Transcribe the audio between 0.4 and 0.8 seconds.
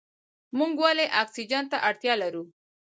موږ